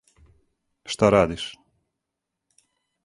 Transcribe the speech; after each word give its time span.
Шта 0.91 1.05
радиш? 1.15 1.45